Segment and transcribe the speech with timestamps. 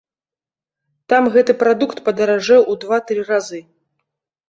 [1.13, 3.65] Там гэты прадукт падаражэў у два-тры разы.